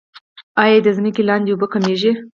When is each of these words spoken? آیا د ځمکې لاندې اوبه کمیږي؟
آیا 0.63 0.77
د 0.85 0.87
ځمکې 0.97 1.21
لاندې 1.29 1.49
اوبه 1.51 1.67
کمیږي؟ 1.73 2.11